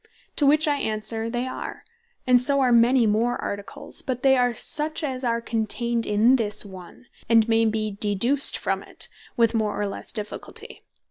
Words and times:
To 0.37 0.47
which 0.47 0.67
I 0.67 0.77
answer, 0.77 1.29
they 1.29 1.45
are; 1.45 1.83
and 2.25 2.41
so 2.41 2.59
are 2.59 2.71
many 2.71 3.05
more 3.05 3.39
Articles: 3.39 4.01
but 4.01 4.23
they 4.23 4.35
are 4.35 4.51
such, 4.51 5.03
as 5.03 5.23
are 5.23 5.41
contained 5.41 6.07
in 6.07 6.37
this 6.37 6.65
one, 6.65 7.05
and 7.29 7.47
may 7.47 7.65
be 7.65 7.91
deduced 7.99 8.57
from 8.57 8.81
it, 8.81 9.09
with 9.37 9.53
more, 9.53 9.79
or 9.79 9.85
lesse 9.85 10.11
difficulty. 10.11 10.81